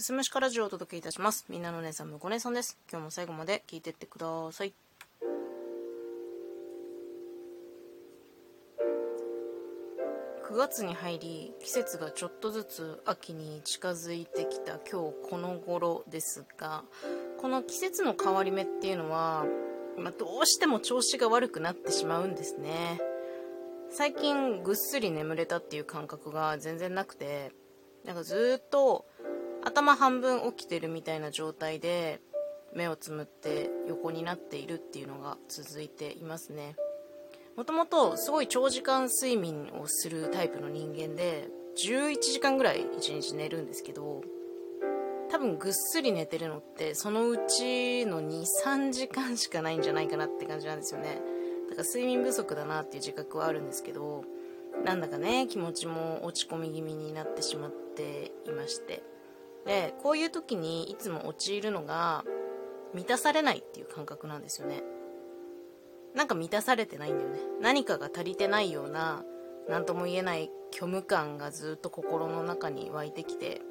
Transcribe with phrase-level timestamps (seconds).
[0.00, 1.44] すすむしかラジオをお届けいたします。
[1.50, 2.78] みんなの姉さん、むこ姉さんです。
[2.90, 4.72] 今日も最後まで聞いてってください。
[10.48, 16.82] 9月に入り季節がちょっとずつ秋に近づいてきた今日この頃ですが
[17.38, 19.44] この季節の変わり目っていうのは、
[19.96, 23.00] まあ、どうしても調子が悪くなってしまうんですね
[23.90, 27.52] 最近ぐっすり眠れたっていう感覚が全然なくて
[28.04, 29.06] なんかずっと
[29.64, 32.20] 頭半分起きてるみたいな状態で
[32.74, 36.76] 目をつむって横になっているっていうのが続いていますね。
[37.56, 44.22] もともとすごい長時間睡眠をするタイプの人間で11時間ぐらい1日寝るんですけど
[45.30, 51.20] 多分ぐっすり寝てるのってそのうちの23時間しかないんじゃないかなって感じなんですよね。
[51.68, 54.24] だから睡眠不足だなっていう自覚はあるんですけど
[54.84, 59.02] なんだかね気持ちも落ち込み気味になってしまっていまして。
[59.66, 62.24] でこういう時にいつも陥るのが
[62.94, 64.82] 満たされないっていう感覚なんですよね。
[66.14, 67.38] なんか満たされてないんだよね。
[67.60, 69.24] 何かが足りてないような
[69.68, 73.62] 何とも言えない虚無感がずっと心の中に湧いてきて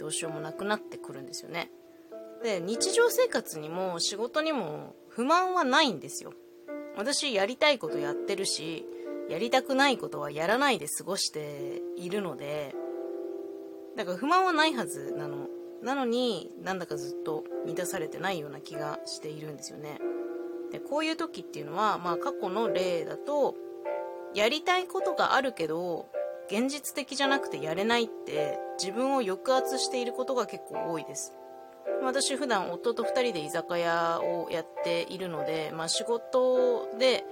[0.00, 1.70] どうしようもなくなってくるんですよね。
[2.42, 6.32] で日常生活にも仕事にも不満はないんですよ。
[6.96, 8.86] 私やりたいことやってるし
[9.28, 12.74] やりたくないことはやらないで過ごしているので
[13.96, 15.48] だから不満はないはずなの。
[15.82, 19.98] なのになんだかずっと満たされてないような気がしているんですよね。
[20.72, 23.54] でこういう時っていうのは、まあ、過去の例だと
[24.34, 26.08] やりたいことがあるけど
[26.48, 31.32] 現実的じゃなくてやれないって自分を抑圧していることが結構多いです。
[32.02, 37.24] 私普段夫と2人で居酒屋をやっているので、まあ、仕事で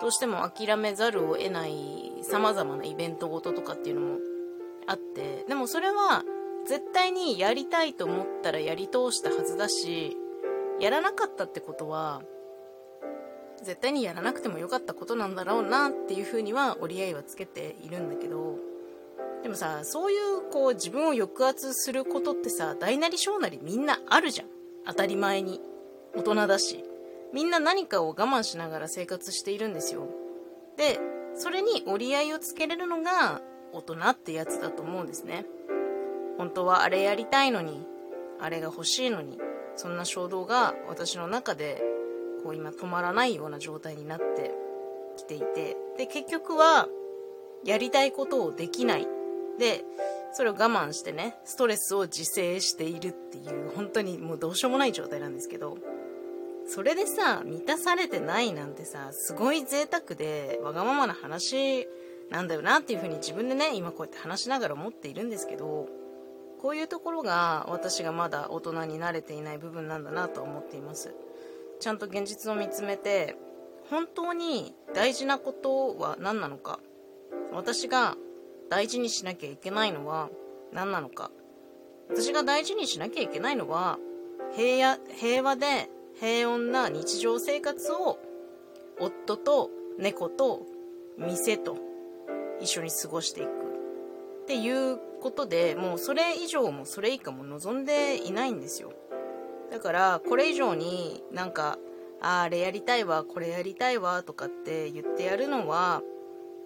[0.00, 4.18] どうしても諦めざるを得ない様々なイベントごととかっていうのも
[4.90, 6.24] あってでもそれは
[6.66, 10.16] 絶対にやりたいと思ったらやり通したはずだし
[10.80, 12.22] やらなかったってことは
[13.62, 18.56] 絶対にやらなくてもよかったことなんだろうなっていうふうには折り合いはつけているんだけど
[19.42, 24.48] でもさそういうこう自分を抑圧することってさ大なり小なりみんなあるじゃん。
[24.86, 25.60] 当たり前に。
[26.14, 26.84] 大人だし。
[27.32, 30.08] みんな何かを我慢しながら生活しているんですよ。
[30.76, 30.98] で
[31.34, 33.40] それに折り合いをつけれるのが
[33.72, 35.46] 大人ってやつだと思うんですね。
[36.38, 37.86] 本当はあれやりたいのに
[38.40, 39.38] あれが欲しいのに
[39.76, 41.82] そんな衝動が私の中で
[42.42, 44.54] こう今止まらないような状態になって
[45.16, 46.88] きていてで結局は
[47.64, 49.06] やりたいことをできない。
[49.58, 49.84] で
[50.32, 55.76] それを我慢してねストレスを自制しているっていう本当にもうどうしようもない状態なんですけど
[56.66, 61.88] それでさ満たされてないなんてさすごい贅沢でわがままな話
[62.30, 65.88] なんだよなっていうふうに自分でね今こうやって話しながら思っているんですけど
[66.60, 71.14] こういうところが私がまだ大人に慣れていない部分なんだなと思っています。
[71.80, 73.36] ちゃんと現実を見つめて
[73.88, 76.78] 本当に大事なことは何なのか。
[77.52, 78.16] 私が
[78.68, 80.28] 大事にしなきゃいけないのは
[80.72, 81.30] 何なのか。
[82.10, 83.98] 私が大事にしなきゃいけないのは
[84.54, 85.88] 平平和で
[86.20, 88.18] 平穏な日常生活を
[88.98, 90.66] 夫と猫と
[91.16, 91.89] 店と
[92.60, 98.92] 一緒に過ごしていくっていうことでもうそれ以上もそれ以下も望んでいないんですよ。
[99.70, 101.78] だからこれ以上になんか
[102.20, 106.02] あれやりたいわこれやりたいわとかって言ってやるのは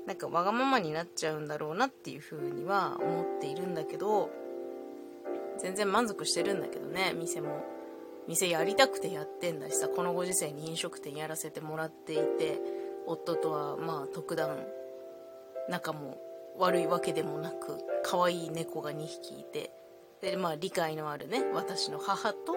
[0.07, 4.31] なんかわがままになっちゃうんだろうなっていうふうには思っているんだけど
[5.59, 7.65] 全然満足してるんだけどね店も。
[8.27, 12.59] 店やりたくてやってんだしさこのご時世に飲食店やらせてもらっていて
[13.07, 14.65] 夫とはまあ特段
[15.69, 16.19] 仲も
[16.59, 19.73] 悪いわけでもなく可愛い猫が2匹いて
[20.21, 22.53] でまあ理解のあるね私の母と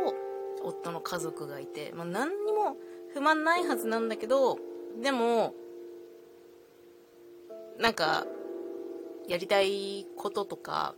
[0.63, 2.75] 夫の家族がいて、まあ、何にも
[3.13, 4.57] 不満ないはずなんだけど
[5.01, 5.53] でも
[7.79, 8.25] なんか
[9.27, 10.95] やりたいこととか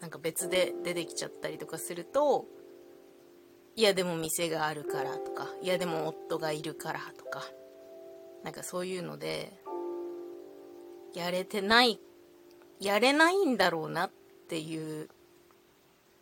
[0.00, 2.46] なんか別で出てきちゃったりとかすると
[3.76, 7.42] いやでも店があるからとかいやでも夫がいるからとか
[8.44, 9.52] なんかそういうので
[11.14, 12.00] やれてない
[12.80, 14.10] やれないんだろうなっ
[14.48, 15.08] ていう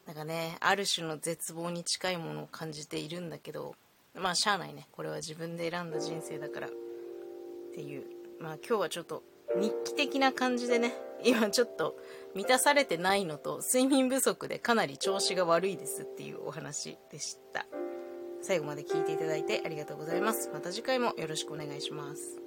[0.06, 3.74] なんかねある種の絶望に近いものを感じているんだけど
[4.20, 4.88] まあしゃあないね。
[4.92, 6.68] これは自分で選んだ人生だから。
[6.68, 6.70] っ
[7.74, 8.04] ていう。
[8.40, 9.22] まあ今日はちょっと
[9.56, 11.96] 日記的な感じでね今ちょっと
[12.34, 17.66] 満たされてないのと睡眠不足でかなり調子が悪いですっていうお話でした。
[18.42, 20.50] 最後まで聞いていただいてありがとうございます。
[20.52, 22.45] また次回もよろしくお願いします。